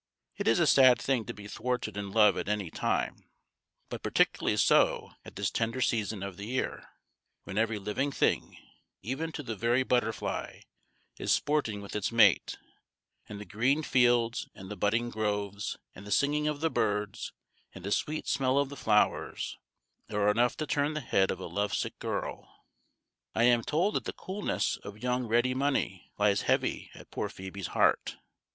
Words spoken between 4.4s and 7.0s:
so at this tender season of the year,